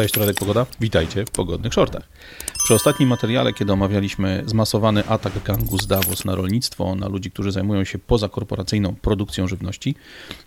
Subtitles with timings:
[0.00, 0.66] Cześć, Radek Pogoda.
[0.80, 2.08] Witajcie w Pogodnych Shortach.
[2.64, 7.52] Przy ostatnim materiale, kiedy omawialiśmy zmasowany atak gangu z Davos na rolnictwo, na ludzi, którzy
[7.52, 9.94] zajmują się pozakorporacyjną produkcją żywności,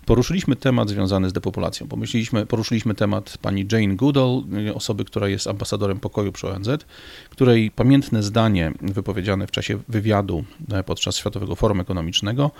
[0.05, 1.87] poruszyliśmy temat związany z depopulacją.
[1.87, 4.43] Pomyśleliśmy, poruszyliśmy temat pani Jane Goodall,
[4.73, 6.69] osoby, która jest ambasadorem pokoju przy ONZ,
[7.29, 12.51] której pamiętne zdanie wypowiedziane w czasie wywiadu e, podczas Światowego Forum Ekonomicznego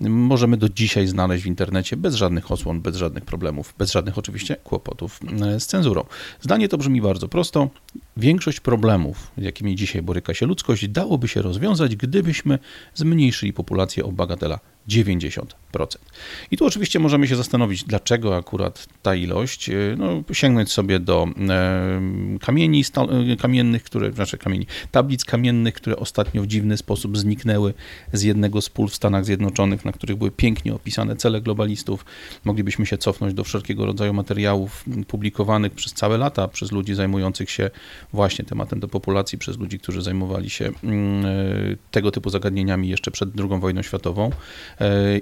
[0.00, 4.56] możemy do dzisiaj znaleźć w internecie bez żadnych osłon, bez żadnych problemów, bez żadnych oczywiście
[4.64, 6.04] kłopotów e, z cenzurą.
[6.40, 7.68] Zdanie to brzmi bardzo prosto.
[8.16, 12.58] Większość problemów, z jakimi dzisiaj boryka się ludzkość, dałoby się rozwiązać, gdybyśmy
[12.94, 15.46] zmniejszyli populację o bagatela 90%.
[16.50, 21.28] I tu oczywiście możemy się zastanowić, dlaczego akurat ta ilość, e, no, sięgnąć sobie do
[22.40, 22.84] kamieni
[23.32, 27.74] e, kamiennych, które, znaczy kamieni, tablic kamiennych, które ostatnio w dziwny sposób zniknęły
[28.12, 32.04] z jednego z pól w Stanach Zjednoczonych, na których były pięknie opisane cele globalistów.
[32.44, 37.70] Moglibyśmy się cofnąć do wszelkiego rodzaju materiałów publikowanych przez całe lata przez ludzi zajmujących się
[38.12, 41.24] właśnie tematem depopulacji, przez ludzi, którzy zajmowali się mm,
[41.90, 44.30] tego typu zagadnieniami jeszcze przed II wojną światową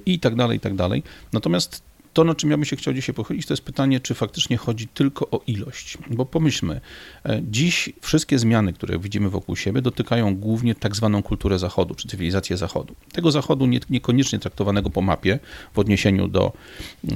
[0.07, 1.03] i tak dalej, i tak dalej.
[1.33, 1.83] Natomiast
[2.15, 4.89] to, na czym ja bym się chciał dzisiaj pochylić, to jest pytanie, czy faktycznie chodzi
[4.89, 5.99] tylko o ilość.
[6.11, 6.81] Bo pomyślmy,
[7.27, 12.09] e, dziś wszystkie zmiany, które widzimy wokół siebie, dotykają głównie tak zwaną kulturę Zachodu, czy
[12.09, 12.95] cywilizację Zachodu.
[13.13, 15.39] Tego Zachodu nie, niekoniecznie traktowanego po mapie,
[15.75, 16.53] w odniesieniu do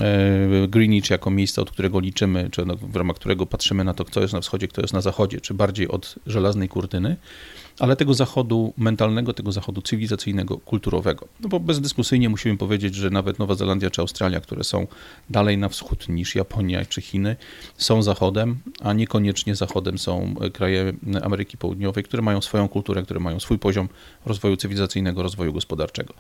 [0.01, 4.21] e, Greenwich jako miejsca, od którego liczymy, czy w ramach którego patrzymy na to, kto
[4.21, 7.17] jest na wschodzie, kto jest na zachodzie, czy bardziej od żelaznej kurtyny,
[7.79, 11.29] ale tego zachodu mentalnego, tego zachodu cywilizacyjnego, kulturowego.
[11.41, 14.87] No bo bezdyskusyjnie musimy powiedzieć, że nawet Nowa Zelandia czy Australia, które są
[15.31, 17.37] dalej na wschód niż Japonia czy Chiny,
[17.77, 23.41] są zachodem, a niekoniecznie zachodem są kraje Ameryki Południowej, które mają swoją kulturę, które mają
[23.41, 23.89] swój poziom
[24.27, 26.15] rozwoju cywilizacyjnego, rozwoju gospodarczego.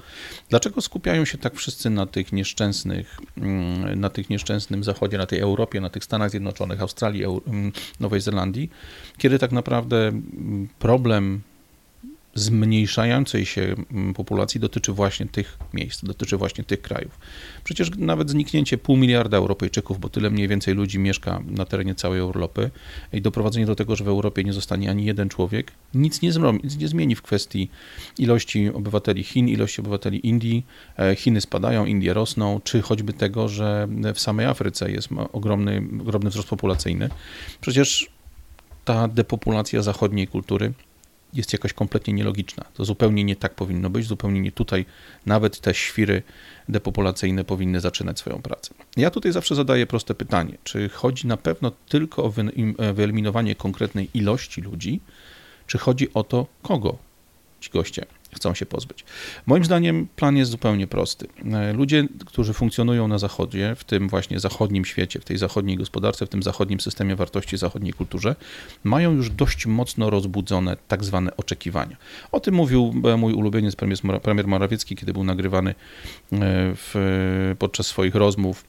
[0.48, 5.41] Dlaczego skupiają się tak wszyscy na tych nieszczęsnych, mm, na tych nieszczęsnym zachodzie, na tej
[5.41, 8.70] Europie, na tych Stanach Zjednoczonych, Australii, mm, Nowej Zelandii,
[9.19, 11.40] kiedy tak naprawdę mm, problem
[12.39, 17.19] zmniejszającej się mm, populacji dotyczy właśnie tych miejsc, dotyczy właśnie tych krajów.
[17.65, 22.21] Przecież nawet zniknięcie pół miliarda Europejczyków, bo tyle mniej więcej ludzi mieszka na terenie całej
[22.21, 22.71] Europy
[23.13, 26.61] i doprowadzenie do tego, że w Europie nie zostanie ani jeden człowiek, nic nie, zmieni,
[26.65, 27.71] nic nie zmieni w kwestii
[28.19, 30.67] ilości obywateli Chin, ilości obywateli Indii.
[30.99, 36.31] E, Chiny spadają, Indie rosną, czy choćby tego, że w samej Afryce jest ogromny, ogromny
[36.31, 37.09] wzrost populacyjny.
[37.61, 38.11] Przecież
[38.85, 40.73] ta depopulacja zachodniej kultury
[41.34, 42.64] jest jakaś kompletnie nielogiczna.
[42.74, 44.84] To zupełnie nie tak powinno być, zupełnie nie tutaj
[45.27, 46.22] nawet te świry
[46.68, 48.74] depopulacyjne powinny zaczynać swoją pracę.
[48.96, 52.33] Ja tutaj zawsze zadaję proste pytanie, czy chodzi na pewno tylko o
[52.94, 55.00] wyeliminowanie konkretnej ilości ludzi,
[55.66, 56.98] czy chodzi o to, kogo
[57.60, 58.06] ci goście
[58.39, 59.05] chcą się pozbyć.
[59.47, 61.27] Moim zdaniem plan jest zupełnie prosty.
[61.53, 66.27] E, ludzie, którzy funkcjonują na Zachodzie, w tym właśnie zachodnim świecie, w tej zachodniej gospodarce,
[66.27, 68.37] w tym zachodnim systemie wartości, zachodniej kulturze,
[68.85, 71.97] mają już dość mocno rozbudzone tak zwane oczekiwania.
[72.33, 73.77] O tym mówił e, mój ulubieniec
[74.23, 75.75] premier Morawiecki, kiedy był nagrywany e,
[76.75, 78.65] w, podczas swoich rozmów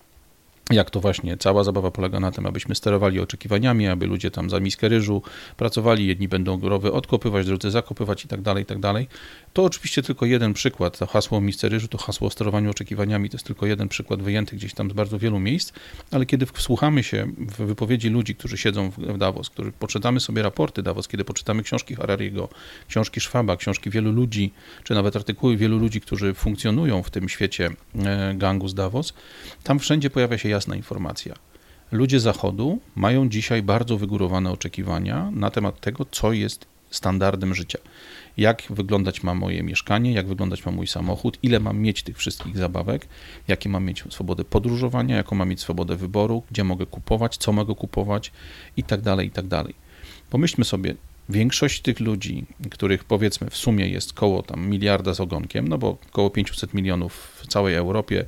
[0.69, 4.59] jak to właśnie cała zabawa polega na tym, abyśmy sterowali oczekiwaniami, aby ludzie tam za
[4.59, 5.21] miskę ryżu
[5.57, 9.07] pracowali, jedni będą growy odkopywać, drudzy zakopywać i tak dalej, i tak dalej.
[9.53, 10.97] To oczywiście tylko jeden przykład.
[10.97, 14.21] To hasło o misce ryżu, to hasło o sterowaniu oczekiwaniami, to jest tylko jeden przykład
[14.21, 15.73] wyjęty gdzieś tam z bardzo wielu miejsc,
[16.11, 20.83] ale kiedy wsłuchamy się w wypowiedzi ludzi, którzy siedzą w Davos, którzy poczytamy sobie raporty
[20.83, 22.49] Davos, kiedy poczytamy książki Harariego,
[22.87, 24.53] książki Schwaba, książki wielu ludzi,
[24.83, 29.13] czy nawet artykuły wielu ludzi, którzy funkcjonują w tym świecie e, gangu z Davos,
[29.63, 31.35] tam wszędzie pojawia się jasna informacja.
[31.91, 37.79] Ludzie Zachodu mają dzisiaj bardzo wygórowane oczekiwania na temat tego, co jest standardem życia.
[38.37, 42.57] Jak wyglądać ma moje mieszkanie, jak wyglądać ma mój samochód, ile mam mieć tych wszystkich
[42.57, 43.07] zabawek,
[43.47, 47.75] jakie mam mieć swobodę podróżowania, jaką mam mieć swobodę wyboru, gdzie mogę kupować, co mogę
[47.75, 48.31] kupować
[48.77, 49.75] i tak dalej, i tak dalej.
[50.29, 50.95] Pomyślmy sobie,
[51.29, 55.97] Większość tych ludzi, których powiedzmy w sumie jest koło tam miliarda z ogonkiem, no bo
[56.09, 58.25] około 500 milionów w całej Europie,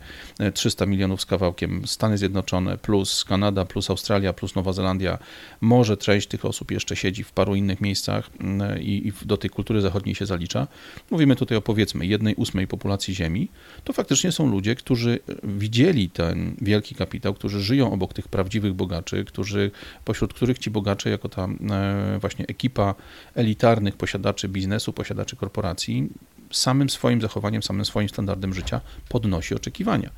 [0.54, 5.18] 300 milionów z kawałkiem Stany Zjednoczone, plus Kanada, plus Australia, plus Nowa Zelandia,
[5.62, 9.50] może część tych osób jeszcze siedzi w paru innych miejscach mm, i, i do tej
[9.50, 10.68] kultury zachodniej się zalicza.
[11.12, 13.50] Mówimy tutaj o powiedzmy jednej ósmej populacji Ziemi,
[13.84, 19.26] to faktycznie są ludzie, którzy widzieli ten wielki kapitał, którzy żyją obok tych prawdziwych bogaczy,
[19.26, 19.72] którzy,
[20.06, 22.91] pośród których ci bogacze jako ta e, właśnie ekipa
[23.36, 26.10] elitarnych posiadaczy biznesu, posiadaczy korporacji
[26.52, 30.10] samym swoim zachowaniem, samym swoim standardem życia podnosi oczekiwania.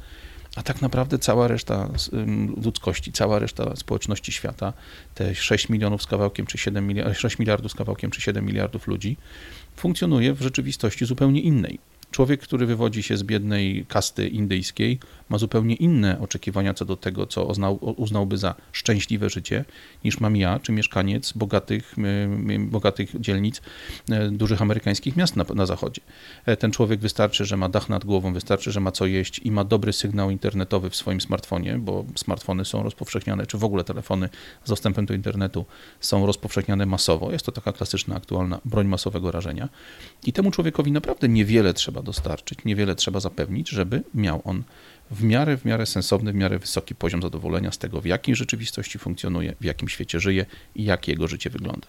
[0.56, 1.90] A tak naprawdę cała reszta
[2.64, 4.74] ludzkości, cała reszta społeczności świata,
[5.16, 8.88] te 6 milionów z kawałkiem, czy 7 miliardów, 6 miliardów z kawałkiem, czy 7 miliardów
[8.88, 9.18] ludzi,
[9.76, 11.80] funkcjonuje w rzeczywistości zupełnie innej.
[12.13, 15.00] Człowiek, który wywodzi się z biednej kasty indyjskiej,
[15.30, 19.65] ma zupełnie inne oczekiwania co do tego, co uznał, uznałby za szczęśliwe życie,
[20.04, 21.95] niż mam ja, czy mieszkaniec bogatych,
[22.60, 23.62] bogatych dzielnic
[24.12, 26.01] e, dużych amerykańskich miast na, na zachodzie.
[26.45, 29.51] E, ten człowiek wystarczy, że ma dach nad głową, wystarczy, że ma co jeść i
[29.51, 34.30] ma dobry sygnał internetowy w swoim smartfonie, bo smartfony są rozpowszechniane, czy w ogóle telefony
[34.63, 35.66] z dostępem do internetu
[36.00, 37.31] są rozpowszechniane masowo.
[37.31, 39.69] Jest to taka klasyczna, aktualna broń masowego rażenia.
[40.25, 44.64] I temu człowiekowi naprawdę niewiele trzeba dostarczyć, niewiele trzeba zapewnić, żeby miał on
[45.12, 49.00] w miarę, w miarę sensowny, w miarę wysoki poziom zadowolenia z tego, w jakiej rzeczywistości
[49.00, 50.46] funkcjonuje, w jakim świecie żyje
[50.76, 51.88] i jak jego życie wygląda.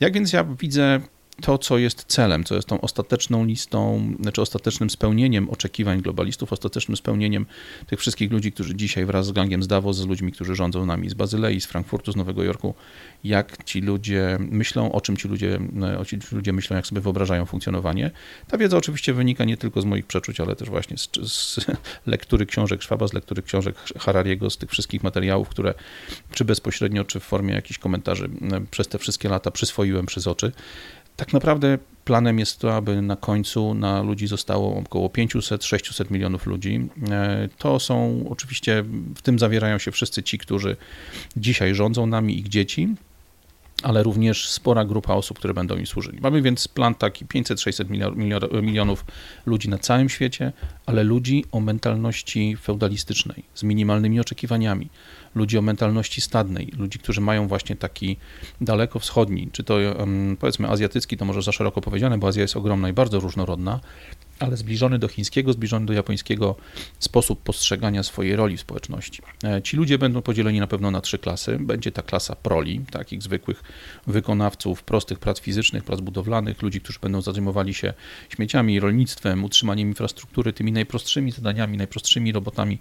[0.00, 1.00] Jak więc ja widzę
[1.40, 6.96] to, co jest celem, co jest tą ostateczną listą, znaczy ostatecznym spełnieniem oczekiwań globalistów, ostatecznym
[6.96, 7.46] spełnieniem
[7.86, 11.10] tych wszystkich ludzi, którzy dzisiaj wraz z gangiem z Davos, z ludźmi, którzy rządzą nami
[11.10, 12.74] z Bazylei, z Frankfurtu, z Nowego Jorku,
[13.24, 15.58] jak ci ludzie myślą, o czym ci ludzie,
[15.98, 18.10] o ci ludzie myślą, jak sobie wyobrażają funkcjonowanie.
[18.48, 21.66] Ta wiedza oczywiście wynika nie tylko z moich przeczuć, ale też właśnie z, z
[22.06, 25.74] lektury książek Szwaba, z lektury książek Harariego, z tych wszystkich materiałów, które
[26.34, 28.30] czy bezpośrednio, czy w formie jakichś komentarzy
[28.70, 30.52] przez te wszystkie lata przyswoiłem przez oczy.
[31.16, 36.88] Tak naprawdę planem jest to, aby na końcu na ludzi zostało około 500-600 milionów ludzi.
[37.10, 40.76] E, to są oczywiście, w tym zawierają się wszyscy ci, którzy
[41.36, 42.94] dzisiaj rządzą nami, ich dzieci,
[43.82, 46.18] ale również spora grupa osób, które będą im służyli.
[46.20, 49.04] Mamy więc plan taki 500-600 milionów
[49.46, 50.52] ludzi na całym świecie,
[50.86, 54.88] ale ludzi o mentalności feudalistycznej, z minimalnymi oczekiwaniami,
[55.34, 58.16] ludzi o mentalności stadnej, ludzi, którzy mają właśnie taki
[58.60, 59.78] daleko wschodni, czy to
[60.40, 63.80] powiedzmy azjatycki, to może za szeroko powiedziane, bo Azja jest ogromna i bardzo różnorodna,
[64.42, 66.56] ale zbliżony do chińskiego, zbliżony do japońskiego
[66.98, 69.22] sposób postrzegania swojej roli w społeczności.
[69.44, 71.58] E, ci ludzie będą podzieleni na pewno na trzy klasy.
[71.60, 73.62] Będzie ta klasa proli, takich zwykłych
[74.06, 77.94] wykonawców prostych prac fizycznych, prac budowlanych, ludzi, którzy będą zajmowali się
[78.28, 82.78] śmieciami, rolnictwem, utrzymaniem infrastruktury, tymi najprostszymi zadaniami, najprostszymi robotami,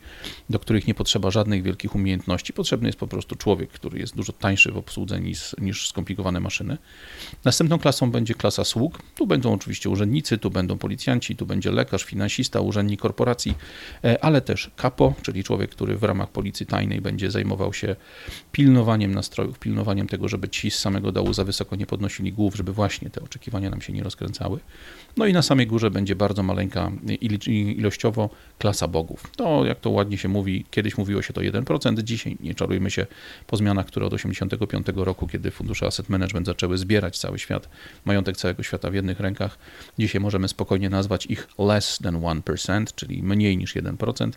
[0.49, 2.53] do których nie potrzeba żadnych wielkich umiejętności.
[2.53, 6.77] Potrzebny jest po prostu człowiek, który jest dużo tańszy w obsłudze niż, niż skomplikowane maszyny.
[7.45, 8.99] Następną klasą będzie klasa sług.
[9.15, 13.53] Tu będą oczywiście urzędnicy, tu będą policjanci, tu będzie lekarz, finansista, urzędnik korporacji,
[14.03, 17.95] e, ale też kapo, czyli człowiek, który w ramach policji tajnej będzie zajmował się
[18.51, 22.73] pilnowaniem nastrojów, pilnowaniem tego, żeby ci z samego dołu za wysoko nie podnosili głów, żeby
[22.73, 24.59] właśnie te oczekiwania nam się nie rozkręcały.
[25.17, 26.91] No i na samej górze będzie bardzo maleńka
[27.77, 28.29] ilościowo
[28.59, 29.31] klasa bogów.
[29.35, 33.05] To, jak to ładnie się mówi, kiedyś mówiło się to 1%, dzisiaj nie czarujmy się
[33.47, 37.69] po zmianach, które od 1985 roku, kiedy fundusze asset management zaczęły zbierać cały świat,
[38.05, 39.57] majątek całego świata w jednych rękach,
[39.99, 44.31] dzisiaj możemy spokojnie nazwać ich less than 1%, czyli mniej niż 1%.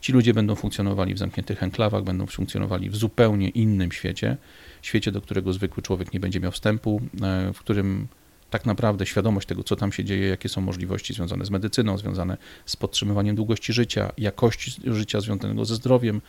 [0.00, 4.36] Ci ludzie będą funkcjonowali w zamkniętych enklawach, będą funkcjonowali w zupełnie innym świecie,
[4.82, 8.08] świecie, do którego zwykły człowiek nie będzie miał wstępu, e, w którym
[8.50, 12.36] tak naprawdę świadomość tego, co tam się dzieje, jakie są możliwości związane z medycyną, związane
[12.66, 16.20] z podtrzymywaniem długości życia, jakości życia związanego ze zdrowiem,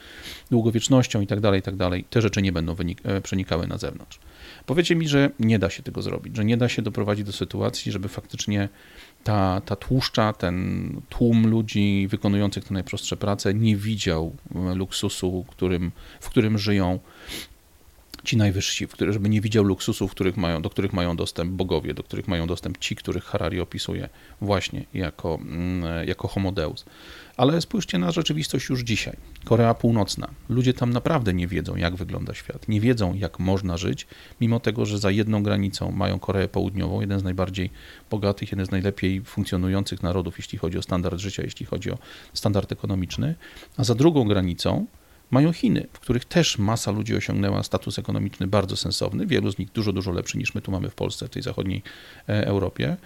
[0.51, 4.19] długowiecznością itd., tak itd., tak te rzeczy nie będą e, przenikały na zewnątrz.
[4.65, 7.91] Powiecie mi, że nie da się tego zrobić, że nie da się doprowadzić do sytuacji,
[7.91, 8.69] żeby faktycznie
[9.23, 14.35] ta, ta tłuszcza, ten tłum ludzi wykonujących te najprostsze prace nie widział
[14.75, 16.99] luksusu, którym, w którym żyją
[18.23, 22.27] ci najwyżsi, żeby nie widział luksusów, których mają, do których mają dostęp bogowie, do których
[22.27, 24.09] mają dostęp ci, których Harari opisuje
[24.41, 26.85] właśnie jako, mm, jako homodeus.
[27.37, 29.17] Ale spójrzcie na rzeczywistość już dzisiaj.
[29.45, 30.29] Korea Północna.
[30.49, 32.67] Ludzie tam naprawdę nie wiedzą, jak wygląda świat.
[32.67, 34.07] Nie wiedzą, jak można żyć,
[34.41, 37.69] mimo tego, że za jedną granicą mają Koreę Południową, jeden z najbardziej
[38.09, 41.97] bogatych, jeden z najlepiej funkcjonujących narodów, jeśli chodzi o standard życia, jeśli chodzi o
[42.33, 43.35] standard ekonomiczny,
[43.77, 44.85] a za drugą granicą
[45.31, 49.71] mają Chiny, w których też masa ludzi osiągnęła status ekonomiczny bardzo sensowny, wielu z nich
[49.71, 51.83] dużo, dużo lepszy niż my tu mamy w Polsce, w tej zachodniej
[52.29, 52.97] e, Europie.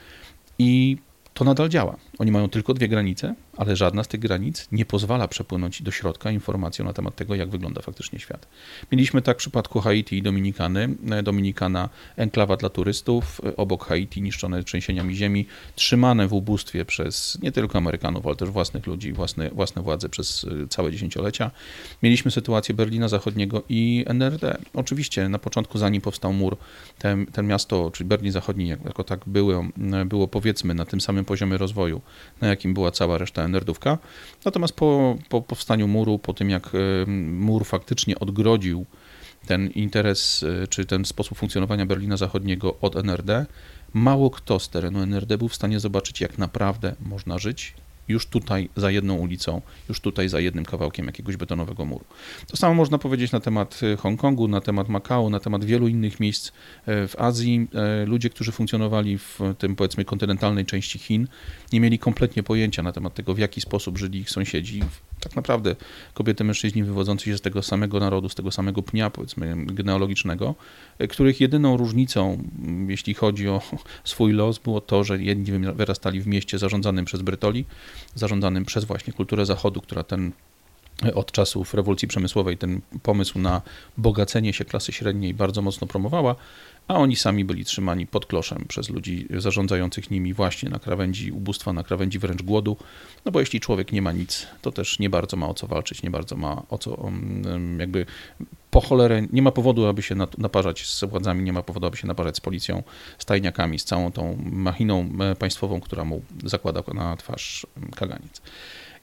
[0.60, 0.98] I
[1.34, 1.98] to nadal działa.
[2.20, 6.32] Oni mają tylko dwie granice, ale żadna z tych granic nie pozwala przepłynąć do środka
[6.32, 8.48] informacją na temat tego, jak wygląda faktycznie świat.
[8.92, 10.96] Mieliśmy tak w przypadku Haiti i Dominikany.
[11.24, 17.78] Dominikana enklawa dla turystów, obok Haiti niszczone trzęsieniami ziemi, trzymane w ubóstwie przez nie tylko
[17.78, 21.52] Amerykanów, ale też własnych ludzi, własne, własne władze przez y, całe dziesięciolecia.
[22.04, 24.58] Mieliśmy sytuację Berlina Zachodniego i NRD.
[24.74, 26.58] Oczywiście na początku, zanim powstał mur,
[27.00, 29.66] ten, ten miasto, czyli Berlin Zachodni jako tak było,
[30.06, 32.02] było powiedzmy na tym samym poziomie rozwoju,
[32.42, 33.98] na jakim była cała reszta nerdówka.
[34.46, 36.70] Natomiast po, po powstaniu muru, po tym jak
[37.08, 38.86] mur faktycznie odgrodził
[39.48, 43.46] ten interes, e, czy ten sposób funkcjonowania Berlina Zachodniego od NRD,
[43.94, 47.74] mało kto z terenu NRD był w stanie zobaczyć, jak naprawdę można żyć
[48.08, 52.06] już tutaj za jedną ulicą, już tutaj za jednym kawałkiem jakiegoś betonowego muru.
[52.48, 56.20] To samo można powiedzieć na temat e, Hongkongu, na temat Makao, na temat wielu innych
[56.20, 56.52] miejsc
[56.86, 57.68] e, w Azji.
[57.74, 61.28] E, ludzie, którzy funkcjonowali w tym powiedzmy kontynentalnej części Chin,
[61.74, 64.84] nie mieli kompletnie pojęcia na temat tego, w jaki sposób żyli ich sąsiedzi.
[65.24, 65.76] Tak naprawdę
[66.14, 70.56] kobiety, mężczyźni wywodzący się z tego samego narodu, z tego samego pnia, powiedzmy, genealogicznego,
[71.10, 72.44] których jedyną różnicą,
[72.88, 73.62] jeśli chodzi o
[74.04, 77.66] swój los, było to, że jedni wyrastali w mieście zarządzanym przez Brytoli,
[78.16, 80.32] zarządzanym przez właśnie kulturę Zachodu, która ten
[81.14, 83.62] od czasów rewolucji przemysłowej ten pomysł na
[83.98, 86.36] bogacenie się klasy średniej bardzo mocno promowała,
[86.88, 91.74] a oni sami byli trzymani pod kloszem przez ludzi zarządzających nimi właśnie na krawędzi ubóstwa,
[91.74, 92.78] na krawędzi wręcz głodu,
[93.26, 96.04] no bo jeśli człowiek nie ma nic, to też nie bardzo ma o co walczyć,
[96.04, 97.12] nie bardzo ma o co
[97.78, 98.06] jakby
[98.72, 102.08] po cholerę, nie ma powodu, aby się naparzać z władzami, nie ma powodu, aby się
[102.08, 102.84] naparzać z policją,
[103.18, 108.42] z tajniakami, z całą tą machiną e, państwową, która mu zakłada na twarz kaganiec.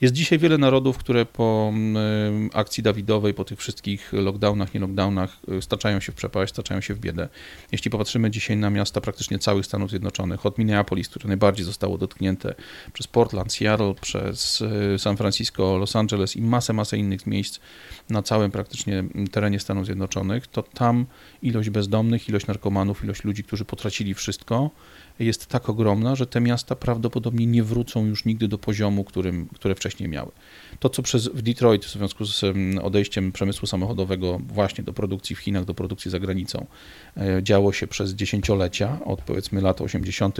[0.00, 5.38] Jest dzisiaj wiele narodów, które po mm, akcji Dawidowej, po tych wszystkich lockdownach, nie lockdownach,
[5.58, 7.28] y, staczają się w przepaść, staczają się w biedę.
[7.72, 12.54] Jeśli popatrzymy dzisiaj na miasta praktycznie całych Stanów Zjednoczonych, od Minneapolis, które najbardziej zostało dotknięte,
[12.92, 17.60] przez Portland, Seattle, przez y, San Francisco, Los Angeles i masę, masę innych miejsc
[18.10, 21.06] na całym praktycznie terenie Stanów Zjednoczonych, to tam
[21.42, 24.70] ilość bezdomnych, ilość narkomanów, ilość ludzi, którzy potracili wszystko,
[25.20, 29.74] jest tak ogromna, że te miasta prawdopodobnie nie wrócą już nigdy do poziomu, którym, które
[29.74, 30.30] wcześniej miały.
[30.78, 32.44] To, co przez, w Detroit w związku z
[32.82, 36.66] odejściem przemysłu samochodowego właśnie do produkcji w Chinach, do produkcji za granicą,
[37.16, 40.38] e, działo się przez dziesięciolecia, od powiedzmy lat 80.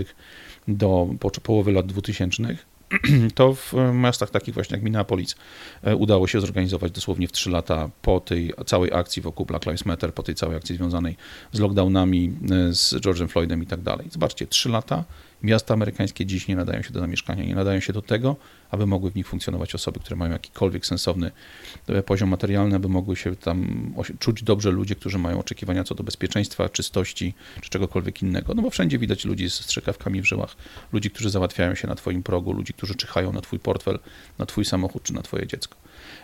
[0.69, 1.09] do
[1.43, 2.57] połowy lat 2000,
[3.35, 5.35] to w miastach takich właśnie jak Minneapolis
[5.83, 9.85] e, udało się zorganizować dosłownie w 3 lata po tej całej akcji wokół Black Lives
[9.85, 11.17] Matter, po tej całej akcji związanej
[11.53, 14.07] z lockdownami, e, z George'em Floydem i tak dalej.
[14.11, 15.05] Zobaczcie, 3 lata
[15.43, 18.37] Miasta amerykańskie dziś nie nadają się do zamieszkania, nie nadają się do tego,
[18.71, 21.31] aby mogły w nich funkcjonować osoby, które mają jakikolwiek sensowny
[21.89, 26.03] e, poziom materialny, aby mogły się tam czuć dobrze ludzie, którzy mają oczekiwania co do
[26.03, 28.55] bezpieczeństwa, czystości czy czegokolwiek innego.
[28.55, 30.57] No bo wszędzie widać ludzi z strzykawkami w żyłach,
[30.93, 33.99] ludzi, którzy załatwiają się na twoim progu, ludzi, którzy czyhają na twój portfel,
[34.39, 35.77] na twój samochód czy na twoje dziecko.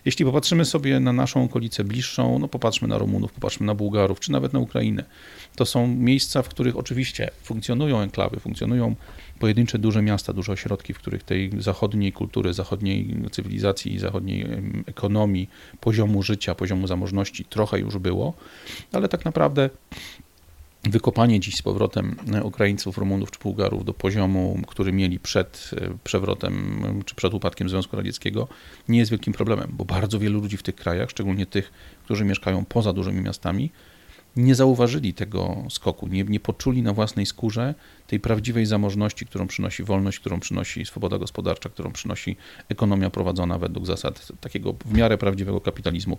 [0.05, 4.33] Jeśli popatrzymy sobie na naszą okolicę bliższą, no popatrzmy na Rumunów, popatrzmy na Bułgarów, czy
[4.33, 5.05] nawet na Ukrainę.
[5.57, 8.95] To są miejsca, w których oczywiście funkcjonują enklawy, funkcjonują
[9.39, 14.47] pojedyncze duże miasta, duże ośrodki, w których tej zachodniej kultury, zachodniej cywilizacji, zachodniej
[14.87, 18.35] ekonomii, poziomu życia, poziomu zamożności trochę już było,
[18.93, 19.71] ale tak naprawdę
[20.91, 26.83] wykopanie dziś z powrotem Ukraińców, Rumunów czy Bułgarów do poziomu, który mieli przed e, przewrotem
[27.07, 28.49] czy przed upadkiem Związku Radzieckiego,
[28.89, 31.73] nie jest wielkim problemem, bo bardzo wielu ludzi w tych krajach, szczególnie tych,
[32.05, 33.71] którzy mieszkają poza dużymi miastami,
[34.37, 37.75] nie zauważyli tego skoku, nie, nie poczuli na własnej skórze
[38.07, 42.37] tej prawdziwej zamożności, którą przynosi wolność, którą przynosi swoboda gospodarcza, którą przynosi
[42.69, 46.19] ekonomia prowadzona według zasad takiego w miarę prawdziwego kapitalizmu,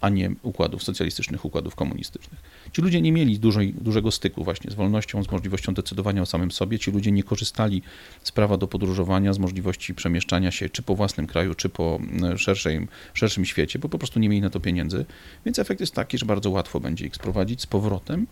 [0.00, 2.40] a nie układów socjalistycznych, układów komunistycznych.
[2.72, 6.50] Ci ludzie nie mieli dużej, dużego styku właśnie z wolnością, z możliwością decydowania o samym
[6.50, 6.78] sobie.
[6.78, 7.82] Ci ludzie nie korzystali
[8.22, 11.98] z prawa do podróżowania, z możliwości przemieszczania się czy po własnym kraju, czy po
[12.36, 15.04] szerszej, szerszym świecie, bo po prostu nie mieli na to pieniędzy.
[15.46, 18.26] Więc efekt jest taki, że bardzo łatwo będzie ich sprowadzić z powrotem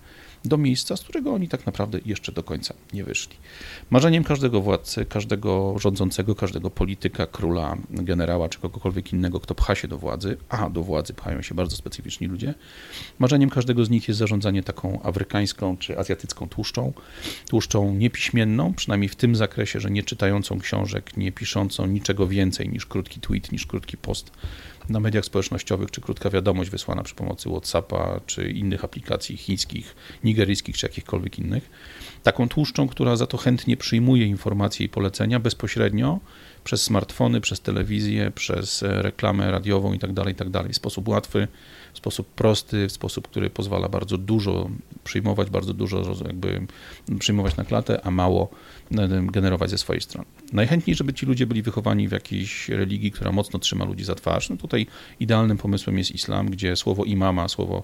[0.45, 3.37] do miejsca, z którego oni tak naprawdę jeszcze do końca nie wyszli.
[3.91, 9.89] Marzeniem każdego władcy, każdego rządzącego, każdego polityka, króla, generała czy kogokolwiek innego, kto pcha się
[9.89, 12.55] do władzy, a do władzy pchają się bardzo specyficzni ludzie,
[13.19, 16.93] marzeniem każdego z nich jest zarządzanie taką afrykańską czy azjatycką tłuszczą,
[17.49, 22.87] tłuszczą niepiśmienną, przynajmniej w tym zakresie, że nie czytającą książek, nie piszącą niczego więcej niż
[22.87, 24.31] krótki tweet, niż krótki post
[24.91, 29.97] na mediach społecznościowych, czy krótka wiadomość wysłana przy pomocy WhatsAppa, czy innych aplikacji chińskich,
[30.31, 31.71] nigeryjskich, czy jakichkolwiek innych.
[32.23, 36.21] Taką tłuszczą, która za to chętnie przyjmuje informacje i polecenia bezpośrednio
[36.65, 40.63] przez smartfony, przez telewizję, przez reklamę radiową itd., tak itd.
[40.63, 41.49] Tak w sposób łatwy,
[41.93, 44.71] w sposób prosty, w sposób, który pozwala bardzo dużo
[45.05, 46.67] przyjmować, bardzo dużo jakby
[47.19, 48.51] przyjmować na klatę, a mało
[49.23, 50.27] generować ze swojej strony.
[50.53, 54.51] Najchętniej, żeby ci ludzie byli wychowani w jakiejś religii, która mocno trzyma ludzi za twarz.
[54.51, 54.87] No tutaj
[55.21, 57.83] idealnym pomysłem jest islam, gdzie słowo imama, słowo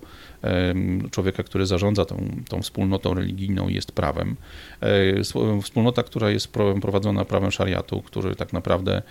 [1.10, 4.36] człowieka, który zarządza tą, tą wspólnotą religijną jest prawem.
[4.80, 9.02] E, wspólnota, która jest prowadzona prawem szariatu, który tak naprawdę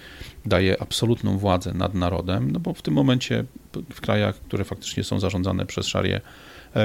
[0.45, 3.45] daje absolutną władzę nad narodem, no bo w tym momencie
[3.93, 6.21] w krajach, które faktycznie są zarządzane przez szarię, E,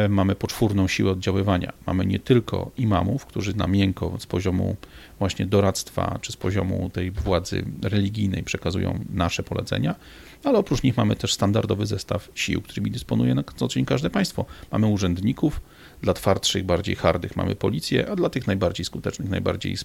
[0.09, 1.73] mamy poczwórną siłę oddziaływania.
[1.87, 4.77] Mamy nie tylko imamów, którzy na miękko z poziomu
[5.19, 9.95] właśnie doradztwa, czy z poziomu tej władzy religijnej przekazują nasze polecenia,
[10.45, 14.45] ale oprócz nich mamy też standardowy zestaw sił, którymi dysponuje na co dzień każde państwo.
[14.73, 15.61] Mamy urzędników,
[16.03, 19.77] dla twardszych, bardziej hardych mamy policję, a dla tych najbardziej skutecznych, najbardziej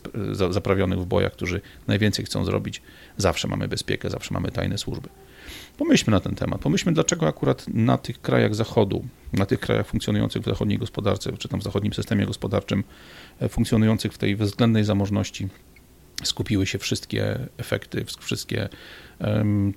[0.49, 2.81] zaprawionych w bojach, którzy najwięcej chcą zrobić,
[3.17, 5.09] zawsze mamy bezpiekę, zawsze mamy tajne służby.
[5.77, 6.61] Pomyślmy na ten temat.
[6.61, 11.47] Pomyślmy, dlaczego akurat na tych krajach Zachodu, na tych krajach funkcjonujących w zachodniej gospodarce, czy
[11.47, 12.83] tam w zachodnim systemie gospodarczym,
[13.39, 15.47] e, funkcjonujących w tej względnej zamożności,
[16.27, 18.69] skupiły się wszystkie efekty, wszystkie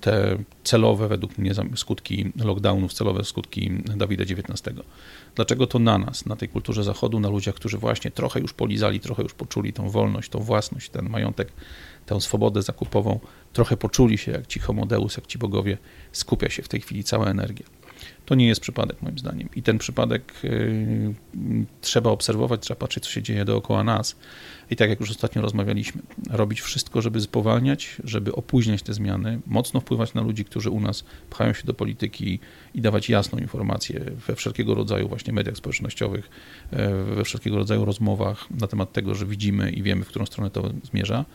[0.01, 4.77] te celowe, według mnie, skutki lockdownów, celowe skutki Dawida XIX.
[5.35, 8.99] Dlaczego to na nas, na tej kulturze Zachodu, na ludziach, którzy właśnie trochę już polizali,
[8.99, 11.51] trochę już poczuli tą wolność, tą własność, ten majątek,
[12.05, 13.19] tę swobodę zakupową,
[13.53, 15.77] trochę poczuli się jak ci homodeus, jak ci bogowie,
[16.11, 17.65] skupia się w tej chwili cała energia.
[18.29, 19.49] To nie jest przypadek moim zdaniem.
[19.55, 21.15] I ten przypadek y,
[21.81, 24.15] trzeba obserwować, trzeba patrzeć, co się dzieje dookoła nas.
[24.71, 29.79] I tak jak już ostatnio rozmawialiśmy, robić wszystko, żeby spowalniać, żeby opóźniać te zmiany, mocno
[29.79, 32.39] wpływać na ludzi, którzy u nas pchają się do polityki
[32.75, 36.29] i dawać jasną informację we wszelkiego rodzaju właśnie mediach społecznościowych,
[36.71, 40.49] e, we wszelkiego rodzaju rozmowach na temat tego, że widzimy i wiemy, w którą stronę
[40.49, 41.25] to zmierza.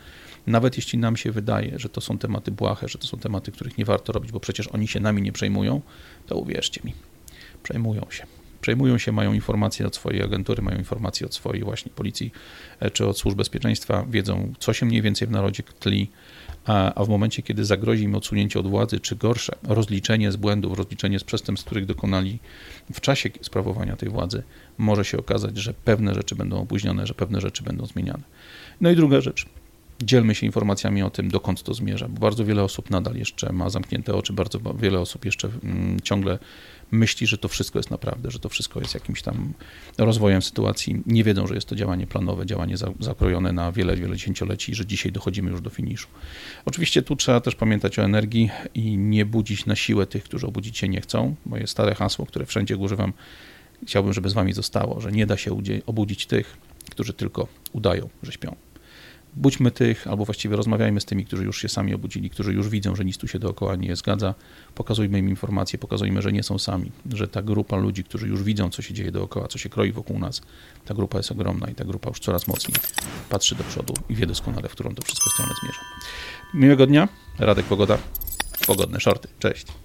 [0.47, 3.77] Nawet jeśli nam się wydaje, że to są tematy błahe, że to są tematy, których
[3.77, 5.81] nie warto robić, bo przecież oni się nami nie przejmują,
[6.27, 6.93] to uwierzcie mi,
[7.63, 8.25] przejmują się.
[8.61, 12.31] Przejmują się, mają informacje od swojej agentury, mają informacje od swojej właśnie policji
[12.79, 16.11] e, czy od służb bezpieczeństwa, wiedzą, co się mniej więcej w narodzie tli,
[16.65, 21.19] a, w momencie, kiedy zagrozi im odsunięcie od władzy, czy gorsze, rozliczenie z błędów, rozliczenie
[21.19, 22.39] z przestępstw, których dokonali
[22.93, 24.43] w czasie sprawowania tej władzy,
[24.77, 28.23] może się okazać, że pewne rzeczy będą opóźnione, że pewne rzeczy będą zmieniane.
[28.81, 29.45] No i druga rzecz,
[30.01, 33.69] dzielmy się informacjami o tym, dokąd to zmierza, bo bardzo wiele osób nadal jeszcze ma
[33.69, 36.39] zamknięte oczy, bardzo wiele osób jeszcze mm, ciągle
[36.91, 39.53] myśli, że to wszystko jest naprawdę, że to wszystko jest jakimś tam
[39.97, 41.03] rozwojem sytuacji.
[41.05, 45.11] Nie wiedzą, że jest to działanie planowe, działanie zakrojone na wiele, wiele dziesięcioleci, że dzisiaj
[45.11, 46.07] dochodzimy już do finiszu.
[46.65, 50.77] Oczywiście tu trzeba też pamiętać o energii i nie budzić na siłę tych, którzy obudzić
[50.77, 51.35] się nie chcą.
[51.45, 53.13] Moje stare hasło, które wszędzie używam,
[53.87, 56.57] chciałbym, żeby z wami zostało, że nie da się obudzić tych,
[56.91, 58.55] którzy tylko udają, że śpią
[59.35, 62.95] budźmy tych, albo właściwie rozmawiajmy z tymi, którzy już się sami obudzili, którzy już widzą,
[62.95, 64.35] że nic tu się dookoła nie zgadza.
[64.75, 68.69] Pokazujmy im informacje, pokazujmy, że nie są sami, że ta grupa ludzi, którzy już widzą,
[68.69, 70.41] co się dzieje dookoła, co się kroi wokół nas,
[70.85, 72.75] ta grupa jest ogromna i ta grupa już coraz mocniej
[73.29, 75.79] patrzy do przodu i wie doskonale, w którą to wszystko stronę zmierza.
[76.53, 77.07] Miłego dnia,
[77.39, 77.97] Radek Pogoda,
[78.67, 79.27] pogodne shorty.
[79.39, 79.84] Cześć.